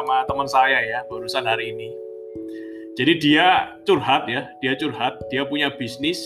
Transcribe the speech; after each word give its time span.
sama 0.00 0.24
teman 0.24 0.48
saya 0.48 0.80
ya 0.80 0.98
barusan 1.12 1.44
hari 1.44 1.76
ini. 1.76 1.92
Jadi 2.96 3.12
dia 3.20 3.76
curhat 3.84 4.24
ya, 4.26 4.48
dia 4.64 4.72
curhat, 4.74 5.20
dia 5.28 5.44
punya 5.44 5.68
bisnis, 5.76 6.18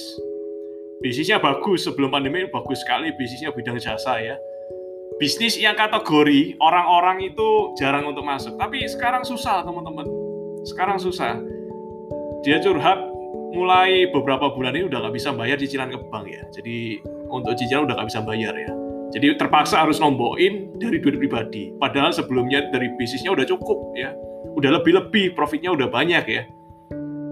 bisnisnya 1.03 1.43
bagus 1.43 1.85
sebelum 1.85 2.15
pandemi 2.15 2.47
bagus 2.49 2.87
sekali 2.87 3.11
bisnisnya 3.19 3.51
bidang 3.51 3.83
jasa 3.83 4.23
ya. 4.23 4.39
Bisnis 5.19 5.59
yang 5.59 5.79
kategori 5.79 6.59
orang-orang 6.59 7.31
itu 7.35 7.75
jarang 7.79 8.07
untuk 8.11 8.27
masuk, 8.27 8.59
tapi 8.59 8.83
sekarang 8.87 9.23
susah 9.23 9.63
teman-teman. 9.63 10.07
Sekarang 10.67 10.99
susah. 10.99 11.39
Dia 12.43 12.59
curhat 12.59 12.99
mulai 13.55 14.11
beberapa 14.11 14.51
bulan 14.51 14.75
ini 14.75 14.91
udah 14.91 15.07
nggak 15.07 15.15
bisa 15.15 15.31
bayar 15.31 15.59
cicilan 15.59 15.91
ke 15.91 15.99
bank 16.11 16.27
ya. 16.27 16.43
Jadi 16.51 16.99
untuk 17.31 17.55
cicilan 17.55 17.87
udah 17.87 17.95
nggak 17.99 18.09
bisa 18.11 18.23
bayar 18.27 18.55
ya 18.59 18.84
jadi 19.15 19.39
terpaksa 19.39 19.79
harus 19.87 20.03
nombokin 20.03 20.75
dari 20.83 20.99
duit 20.99 21.23
pribadi. 21.23 21.71
Padahal 21.79 22.11
sebelumnya 22.11 22.67
dari 22.75 22.91
bisnisnya 22.99 23.31
udah 23.31 23.47
cukup 23.47 23.95
ya. 23.95 24.11
Udah 24.59 24.75
lebih-lebih, 24.75 25.39
profitnya 25.39 25.71
udah 25.71 25.87
banyak 25.87 26.25
ya. 26.27 26.43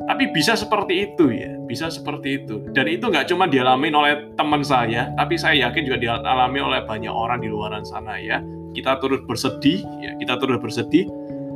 Tapi 0.07 0.31
bisa 0.31 0.55
seperti 0.55 1.11
itu 1.11 1.35
ya, 1.35 1.59
bisa 1.67 1.91
seperti 1.91 2.43
itu. 2.43 2.63
Dan 2.71 2.87
itu 2.87 3.11
nggak 3.11 3.27
cuma 3.31 3.51
dialami 3.51 3.91
oleh 3.91 4.31
teman 4.39 4.63
saya, 4.63 5.11
tapi 5.19 5.35
saya 5.35 5.71
yakin 5.71 5.83
juga 5.87 5.99
dialami 5.99 6.59
oleh 6.63 6.81
banyak 6.87 7.11
orang 7.11 7.43
di 7.43 7.51
luar 7.51 7.75
sana 7.83 8.19
ya. 8.19 8.39
Kita 8.79 9.03
turut 9.03 9.27
bersedih, 9.27 9.83
ya 10.03 10.15
kita 10.23 10.39
turut 10.39 10.63
bersedih. 10.63 11.07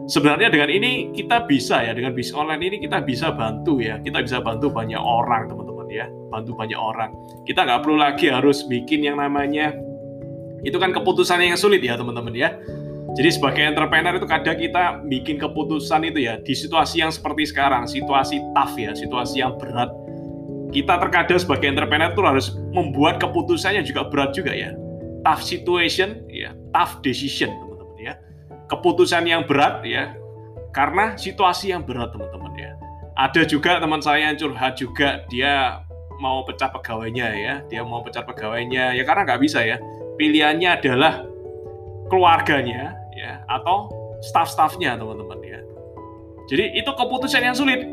Sebenarnya 0.07 0.51
dengan 0.55 0.71
ini 0.71 1.11
kita 1.11 1.51
bisa 1.51 1.83
ya, 1.83 1.91
dengan 1.91 2.15
bisnis 2.15 2.39
online 2.39 2.63
ini 2.63 2.77
kita 2.83 3.03
bisa 3.03 3.35
bantu 3.35 3.83
ya, 3.83 3.99
kita 4.03 4.23
bisa 4.23 4.39
bantu 4.39 4.71
banyak 4.71 4.99
orang 5.03 5.51
teman-teman 5.51 5.87
ya, 5.91 6.07
bantu 6.31 6.55
banyak 6.55 6.79
orang. 6.79 7.11
Kita 7.43 7.67
nggak 7.67 7.83
perlu 7.83 7.99
lagi 7.99 8.31
harus 8.31 8.63
bikin 8.71 9.03
yang 9.03 9.19
namanya 9.19 9.75
itu 10.65 10.77
kan 10.81 10.95
keputusan 10.95 11.43
yang 11.43 11.59
sulit 11.59 11.83
ya 11.85 11.99
teman-teman 11.99 12.33
ya. 12.33 12.57
Jadi 13.17 13.33
sebagai 13.33 13.65
entrepreneur 13.65 14.13
itu 14.21 14.29
kadang 14.29 14.61
kita 14.61 14.85
bikin 15.09 15.41
keputusan 15.41 16.05
itu 16.05 16.29
ya 16.29 16.37
di 16.37 16.53
situasi 16.53 17.01
yang 17.01 17.09
seperti 17.09 17.49
sekarang, 17.49 17.89
situasi 17.89 18.45
tough 18.53 18.77
ya, 18.77 18.93
situasi 18.93 19.41
yang 19.41 19.57
berat. 19.57 19.89
Kita 20.69 21.01
terkadang 21.01 21.41
sebagai 21.41 21.73
entrepreneur 21.73 22.13
itu 22.13 22.21
harus 22.21 22.47
membuat 22.77 23.17
keputusannya 23.17 23.89
juga 23.89 24.05
berat 24.13 24.37
juga 24.37 24.53
ya. 24.53 24.77
Tough 25.25 25.41
situation 25.41 26.29
ya, 26.29 26.53
tough 26.77 27.01
decision 27.01 27.57
teman-teman 27.57 27.97
ya. 27.97 28.15
Keputusan 28.69 29.25
yang 29.25 29.49
berat 29.49 29.81
ya, 29.81 30.13
karena 30.77 31.17
situasi 31.17 31.73
yang 31.73 31.89
berat 31.89 32.13
teman-teman 32.13 32.53
ya. 32.61 32.77
Ada 33.17 33.49
juga 33.49 33.81
teman 33.81 34.05
saya 34.05 34.29
yang 34.29 34.37
curhat 34.37 34.77
juga 34.77 35.25
dia 35.33 35.81
mau 36.21 36.45
pecah 36.45 36.69
pegawainya 36.69 37.29
ya, 37.33 37.55
dia 37.73 37.81
mau 37.81 38.05
pecah 38.05 38.29
pegawainya 38.29 38.93
ya 38.93 39.03
karena 39.09 39.25
nggak 39.25 39.41
bisa 39.41 39.65
ya 39.65 39.81
pilihannya 40.17 40.71
adalah 40.81 41.25
keluarganya 42.09 42.97
ya 43.17 43.41
atau 43.49 43.89
staff-staffnya 44.25 44.97
teman-teman 44.97 45.39
ya. 45.45 45.61
Jadi 46.47 46.79
itu 46.79 46.91
keputusan 46.91 47.43
yang 47.43 47.57
sulit, 47.57 47.85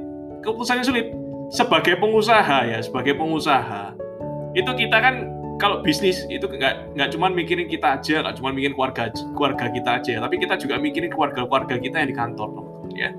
keputusan 0.45 0.81
yang 0.81 0.87
sulit 0.87 1.07
sebagai 1.49 1.97
pengusaha 1.97 2.69
ya, 2.69 2.79
sebagai 2.81 3.17
pengusaha 3.17 3.93
itu 4.53 4.69
kita 4.69 4.97
kan 5.01 5.15
kalau 5.57 5.81
bisnis 5.81 6.25
itu 6.29 6.45
nggak 6.45 6.97
nggak 6.97 7.09
cuma 7.13 7.29
mikirin 7.29 7.65
kita 7.69 7.97
aja, 7.97 8.21
nggak 8.25 8.35
cuma 8.41 8.49
mikirin 8.53 8.73
keluarga 8.77 9.09
keluarga 9.33 9.65
kita 9.69 9.89
aja, 10.01 10.13
tapi 10.21 10.35
kita 10.41 10.55
juga 10.57 10.77
mikirin 10.77 11.09
keluarga-keluarga 11.09 11.75
kita 11.77 11.95
yang 12.01 12.09
di 12.09 12.17
kantor 12.17 12.47
teman-teman 12.53 12.91
ya. 12.93 13.09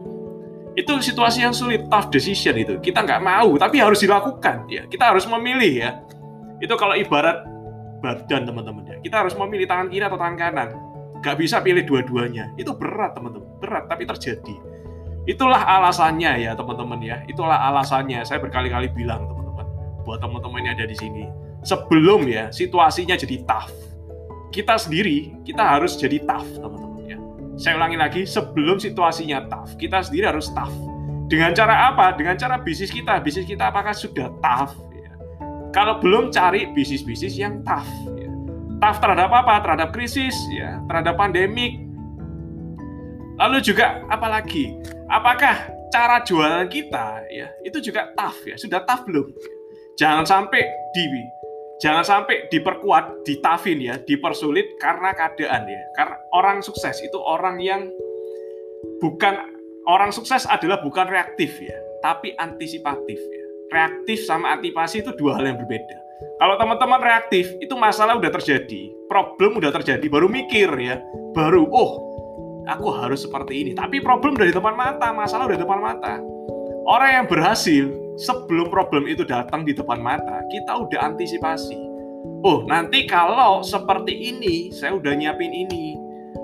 Itu 0.74 0.98
situasi 0.98 1.46
yang 1.46 1.54
sulit, 1.54 1.86
tough 1.86 2.10
decision 2.10 2.58
itu. 2.58 2.82
Kita 2.82 3.06
nggak 3.06 3.22
mau, 3.22 3.54
tapi 3.54 3.78
harus 3.78 4.02
dilakukan 4.02 4.66
ya. 4.66 4.82
Kita 4.90 5.14
harus 5.14 5.22
memilih 5.30 5.70
ya. 5.86 5.90
Itu 6.58 6.74
kalau 6.74 6.98
ibarat 6.98 7.53
badan 8.04 8.44
teman-teman 8.44 8.84
ya. 8.84 8.96
Kita 9.00 9.24
harus 9.24 9.32
memilih 9.32 9.64
tangan 9.64 9.88
kiri 9.88 10.04
atau 10.04 10.20
tangan 10.20 10.36
kanan. 10.36 10.68
Gak 11.24 11.40
bisa 11.40 11.64
pilih 11.64 11.88
dua-duanya. 11.88 12.52
Itu 12.60 12.76
berat 12.76 13.16
teman-teman. 13.16 13.48
Berat 13.64 13.88
tapi 13.88 14.04
terjadi. 14.04 14.56
Itulah 15.24 15.64
alasannya 15.64 16.44
ya 16.44 16.52
teman-teman 16.52 17.00
ya. 17.00 17.24
Itulah 17.24 17.56
alasannya. 17.72 18.20
Saya 18.28 18.44
berkali-kali 18.44 18.92
bilang 18.92 19.24
teman-teman. 19.24 19.64
Buat 20.04 20.20
teman-teman 20.20 20.60
yang 20.68 20.76
ada 20.76 20.84
di 20.84 20.96
sini. 21.00 21.24
Sebelum 21.64 22.28
ya 22.28 22.52
situasinya 22.52 23.16
jadi 23.16 23.40
tough. 23.48 23.72
Kita 24.52 24.76
sendiri, 24.76 25.32
kita 25.48 25.64
harus 25.64 25.96
jadi 25.96 26.20
tough 26.28 26.44
teman-teman 26.60 27.02
ya. 27.08 27.18
Saya 27.56 27.80
ulangi 27.80 27.96
lagi, 27.96 28.22
sebelum 28.28 28.76
situasinya 28.76 29.48
tough, 29.48 29.80
kita 29.80 30.04
sendiri 30.04 30.28
harus 30.28 30.52
tough. 30.52 30.70
Dengan 31.24 31.56
cara 31.56 31.88
apa? 31.88 32.12
Dengan 32.12 32.36
cara 32.36 32.60
bisnis 32.60 32.92
kita. 32.92 33.16
Bisnis 33.24 33.48
kita 33.48 33.72
apakah 33.72 33.96
sudah 33.96 34.28
tough? 34.44 34.76
Kalau 35.74 35.98
belum 35.98 36.30
cari 36.30 36.70
bisnis-bisnis 36.70 37.34
yang 37.34 37.58
tough, 37.66 37.90
ya. 38.14 38.30
tough 38.78 39.02
terhadap 39.02 39.26
apa? 39.34 39.58
Terhadap 39.58 39.90
krisis, 39.90 40.38
ya, 40.54 40.78
terhadap 40.86 41.18
pandemik. 41.18 41.82
Lalu 43.42 43.58
juga 43.58 44.06
apalagi? 44.06 44.70
Apakah 45.10 45.66
cara 45.90 46.22
jualan 46.22 46.70
kita, 46.70 47.26
ya, 47.26 47.50
itu 47.66 47.90
juga 47.90 48.14
tough, 48.14 48.38
ya? 48.46 48.54
Sudah 48.54 48.86
tough 48.86 49.02
belum? 49.02 49.34
Jangan 49.98 50.22
sampai 50.22 50.62
di 50.94 51.10
jangan 51.82 52.06
sampai 52.06 52.46
diperkuat, 52.54 53.26
ditafin 53.26 53.82
ya, 53.82 53.98
dipersulit 53.98 54.78
karena 54.78 55.10
keadaan 55.10 55.66
ya. 55.66 55.82
Karena 55.98 56.22
orang 56.38 56.62
sukses 56.62 57.02
itu 57.02 57.18
orang 57.18 57.58
yang 57.58 57.90
bukan 59.02 59.42
orang 59.90 60.14
sukses 60.14 60.46
adalah 60.46 60.78
bukan 60.86 61.10
reaktif 61.10 61.58
ya, 61.58 61.74
tapi 61.98 62.30
antisipatif 62.38 63.18
ya 63.18 63.43
reaktif 63.72 64.24
sama 64.26 64.58
antisipasi 64.58 65.04
itu 65.04 65.12
dua 65.16 65.38
hal 65.40 65.44
yang 65.48 65.58
berbeda. 65.60 65.96
Kalau 66.40 66.54
teman-teman 66.56 67.00
reaktif, 67.00 67.52
itu 67.60 67.74
masalah 67.76 68.16
udah 68.18 68.30
terjadi, 68.32 68.90
problem 69.06 69.60
udah 69.60 69.70
terjadi, 69.70 70.06
baru 70.08 70.26
mikir 70.26 70.68
ya, 70.78 70.98
baru 71.36 71.68
oh 71.68 72.00
aku 72.68 72.88
harus 72.92 73.24
seperti 73.24 73.64
ini. 73.64 73.72
Tapi 73.76 74.00
problem 74.00 74.36
udah 74.36 74.48
di 74.48 74.54
depan 74.54 74.74
mata, 74.74 75.12
masalah 75.12 75.48
udah 75.48 75.58
depan 75.60 75.80
mata. 75.80 76.20
Orang 76.84 77.10
yang 77.10 77.26
berhasil 77.28 77.88
sebelum 78.20 78.68
problem 78.68 79.08
itu 79.08 79.24
datang 79.24 79.64
di 79.64 79.72
depan 79.72 80.00
mata, 80.00 80.44
kita 80.52 80.72
udah 80.74 81.12
antisipasi. 81.12 81.80
Oh 82.44 82.64
nanti 82.68 83.08
kalau 83.08 83.64
seperti 83.64 84.12
ini, 84.12 84.68
saya 84.68 84.96
udah 84.96 85.16
nyiapin 85.16 85.52
ini. 85.52 85.96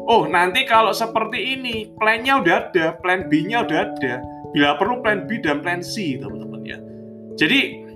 Oh 0.09 0.25
nanti 0.27 0.65
kalau 0.65 0.97
seperti 0.97 1.61
ini, 1.61 1.93
plannya 2.01 2.41
udah 2.41 2.55
ada, 2.69 2.87
plan 3.05 3.29
B-nya 3.29 3.69
udah 3.69 3.79
ada. 3.85 4.15
Bila 4.51 4.75
perlu 4.81 4.99
plan 4.99 5.31
B 5.31 5.39
dan 5.39 5.63
plan 5.63 5.79
C, 5.79 6.19
teman-teman 6.19 6.50
jadi 7.41 7.89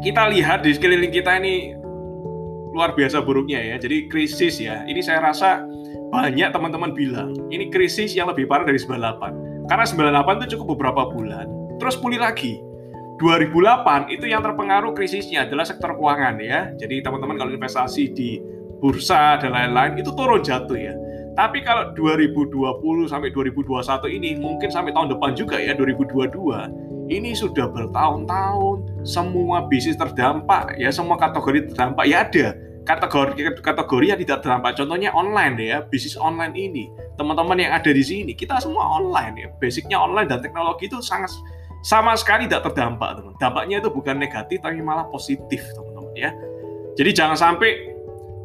kita 0.00 0.32
lihat 0.32 0.64
di 0.64 0.72
sekeliling 0.72 1.12
kita 1.12 1.36
ini 1.36 1.76
luar 2.72 2.96
biasa 2.96 3.20
buruknya 3.20 3.60
ya. 3.60 3.76
Jadi 3.76 4.08
krisis 4.08 4.56
ya. 4.56 4.82
Ini 4.88 5.00
saya 5.04 5.20
rasa 5.20 5.62
banyak 6.08 6.48
teman-teman 6.50 6.96
bilang 6.96 7.36
ini 7.52 7.68
krisis 7.68 8.16
yang 8.16 8.32
lebih 8.32 8.48
parah 8.48 8.64
dari 8.64 8.80
98. 8.80 9.68
Karena 9.68 9.84
98 9.84 10.40
itu 10.44 10.46
cukup 10.56 10.76
beberapa 10.76 11.08
bulan, 11.08 11.48
terus 11.80 11.96
pulih 11.96 12.20
lagi. 12.20 12.60
2008 13.16 14.10
itu 14.10 14.26
yang 14.26 14.42
terpengaruh 14.42 14.90
krisisnya 14.92 15.46
adalah 15.46 15.64
sektor 15.64 15.94
keuangan 15.96 16.36
ya. 16.42 16.74
Jadi 16.76 17.00
teman-teman 17.00 17.38
kalau 17.38 17.52
investasi 17.54 18.12
di 18.12 18.42
bursa 18.82 19.40
dan 19.40 19.54
lain-lain 19.54 20.02
itu 20.02 20.12
turun 20.12 20.44
jatuh 20.44 20.76
ya. 20.76 20.92
Tapi 21.34 21.64
kalau 21.64 21.94
2020 21.96 23.08
sampai 23.08 23.32
2021 23.32 24.18
ini 24.18 24.36
mungkin 24.36 24.68
sampai 24.68 24.92
tahun 24.92 25.16
depan 25.16 25.32
juga 25.32 25.56
ya 25.56 25.72
2022 25.74 26.93
ini 27.08 27.36
sudah 27.36 27.68
bertahun-tahun 27.68 29.04
semua 29.04 29.68
bisnis 29.68 30.00
terdampak 30.00 30.76
ya 30.80 30.88
semua 30.88 31.20
kategori 31.20 31.72
terdampak. 31.72 32.04
Ya 32.08 32.24
ada 32.24 32.56
kategori 32.84 33.60
kategori 33.60 34.06
yang 34.08 34.20
tidak 34.20 34.38
terdampak. 34.44 34.72
Contohnya 34.76 35.12
online 35.12 35.54
ya 35.60 35.78
bisnis 35.84 36.16
online 36.16 36.56
ini. 36.56 36.88
Teman-teman 37.14 37.60
yang 37.60 37.72
ada 37.76 37.90
di 37.92 38.00
sini 38.00 38.32
kita 38.32 38.56
semua 38.60 38.88
online 39.00 39.34
ya. 39.36 39.48
Basicnya 39.60 40.00
online 40.00 40.28
dan 40.28 40.40
teknologi 40.40 40.88
itu 40.88 40.98
sangat 41.04 41.30
sama 41.84 42.16
sekali 42.16 42.48
tidak 42.48 42.72
terdampak 42.72 43.20
teman 43.20 43.36
dampaknya 43.36 43.76
itu 43.84 43.92
bukan 43.92 44.16
negatif 44.16 44.56
tapi 44.64 44.80
malah 44.80 45.04
positif 45.12 45.60
teman-teman 45.76 46.14
ya. 46.16 46.32
Jadi 46.96 47.10
jangan 47.12 47.36
sampai 47.36 47.92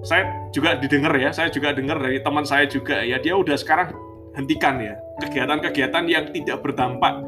saya 0.03 0.27
juga 0.51 0.75
didengar 0.75 1.15
ya. 1.15 1.31
Saya 1.31 1.47
juga 1.47 1.71
dengar 1.71 1.95
dari 2.03 2.19
teman 2.19 2.43
saya 2.43 2.67
juga 2.67 2.99
ya. 2.99 3.15
Dia 3.23 3.39
udah 3.39 3.55
sekarang 3.55 3.95
hentikan 4.35 4.83
ya 4.83 4.99
kegiatan-kegiatan 5.23 6.03
yang 6.07 6.31
tidak 6.35 6.59
berdampak 6.63 7.23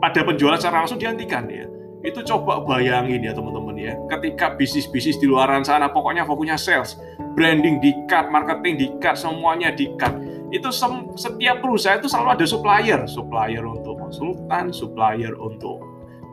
pada 0.00 0.20
penjualan 0.24 0.58
secara 0.58 0.82
langsung 0.82 0.98
dihentikan 0.98 1.46
ya. 1.50 1.66
Itu 2.04 2.20
coba 2.20 2.60
bayangin 2.68 3.24
ya 3.24 3.32
teman-teman 3.32 3.76
ya. 3.80 3.96
Ketika 4.12 4.52
bisnis-bisnis 4.60 5.16
di 5.16 5.24
luar 5.24 5.48
sana 5.64 5.88
pokoknya 5.88 6.28
fokusnya 6.28 6.60
sales, 6.60 7.00
branding 7.32 7.80
di 7.80 7.96
cut, 8.04 8.28
marketing 8.28 8.76
di 8.76 8.86
cut, 9.00 9.16
semuanya 9.16 9.72
di 9.72 9.88
cut. 9.96 10.12
Itu 10.52 10.68
setiap 11.16 11.64
perusahaan 11.64 11.98
itu 11.98 12.12
selalu 12.12 12.28
ada 12.36 12.46
supplier, 12.46 13.00
supplier 13.08 13.64
untuk 13.64 13.96
konsultan, 13.96 14.68
supplier 14.68 15.32
untuk 15.40 15.80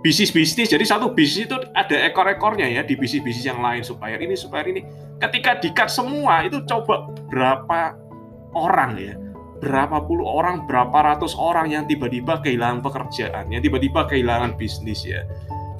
bisnis-bisnis. 0.03 0.67
Jadi 0.67 0.83
satu 0.83 1.15
bisnis 1.15 1.47
itu 1.47 1.55
ada 1.71 1.95
ekor-ekornya 2.03 2.67
ya 2.67 2.83
di 2.83 2.99
bisnis-bisnis 2.99 3.47
yang 3.47 3.63
lain 3.63 3.81
supplier 3.81 4.19
ini, 4.19 4.35
supplier 4.35 4.67
ini. 4.75 4.83
Ketika 5.23 5.55
di 5.63 5.71
cut 5.71 5.87
semua 5.87 6.43
itu 6.43 6.59
coba 6.67 7.07
berapa 7.31 7.95
orang 8.51 8.91
ya 8.99 9.15
berapa 9.61 10.03
puluh 10.09 10.25
orang, 10.25 10.65
berapa 10.65 11.15
ratus 11.15 11.37
orang 11.37 11.69
yang 11.69 11.85
tiba-tiba 11.85 12.41
kehilangan 12.41 12.81
pekerjaan, 12.81 13.47
yang 13.53 13.61
tiba-tiba 13.61 14.09
kehilangan 14.09 14.57
bisnis 14.57 15.05
ya. 15.05 15.21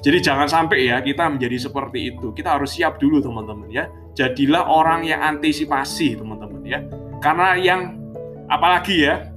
Jadi 0.02 0.18
jangan 0.18 0.46
sampai 0.50 0.90
ya 0.90 0.98
kita 1.02 1.26
menjadi 1.30 1.70
seperti 1.70 2.14
itu. 2.14 2.34
Kita 2.34 2.58
harus 2.58 2.74
siap 2.74 2.98
dulu 2.98 3.22
teman-teman 3.22 3.70
ya. 3.70 3.86
Jadilah 4.18 4.66
orang 4.66 5.06
yang 5.06 5.22
antisipasi 5.22 6.18
teman-teman 6.18 6.62
ya. 6.66 6.82
Karena 7.22 7.54
yang 7.54 8.02
apalagi 8.50 9.06
ya 9.06 9.30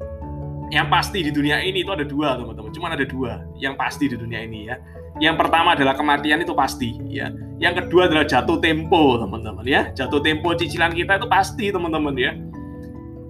yang 0.74 0.90
pasti 0.90 1.22
di 1.22 1.30
dunia 1.30 1.62
ini 1.62 1.86
itu 1.86 1.92
ada 1.94 2.06
dua 2.06 2.36
teman-teman 2.42 2.74
cuma 2.74 2.90
ada 2.90 3.06
dua 3.06 3.46
yang 3.62 3.78
pasti 3.78 4.10
di 4.10 4.18
dunia 4.18 4.42
ini 4.42 4.66
ya 4.66 4.76
yang 5.22 5.38
pertama 5.38 5.78
adalah 5.78 5.94
kematian 5.94 6.42
itu 6.42 6.58
pasti 6.58 6.98
ya 7.06 7.30
yang 7.62 7.78
kedua 7.78 8.10
adalah 8.10 8.26
jatuh 8.26 8.58
tempo 8.58 9.22
teman-teman 9.22 9.66
ya 9.66 9.82
jatuh 9.94 10.20
tempo 10.20 10.52
cicilan 10.58 10.92
kita 10.92 11.22
itu 11.22 11.28
pasti 11.30 11.70
teman-teman 11.70 12.16
ya 12.18 12.32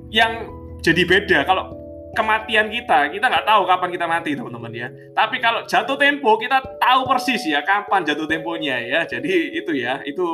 yang 0.10 0.48
jadi 0.86 1.02
beda. 1.02 1.40
Kalau 1.50 1.74
kematian 2.14 2.70
kita 2.70 3.10
kita 3.10 3.26
nggak 3.26 3.46
tahu 3.50 3.62
kapan 3.66 3.90
kita 3.90 4.06
mati 4.06 4.32
teman-teman 4.38 4.72
ya. 4.72 4.88
Tapi 5.18 5.42
kalau 5.42 5.66
jatuh 5.66 5.98
tempo 5.98 6.38
kita 6.38 6.62
tahu 6.78 7.10
persis 7.10 7.42
ya 7.50 7.66
kapan 7.66 8.06
jatuh 8.06 8.30
temponya 8.30 8.78
ya. 8.86 9.00
Jadi 9.10 9.58
itu 9.58 9.74
ya 9.74 10.06
itu 10.06 10.26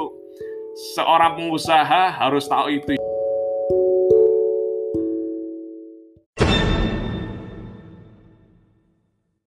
seorang 0.96 1.40
pengusaha 1.40 2.20
harus 2.20 2.44
tahu 2.52 2.68
itu 2.76 3.00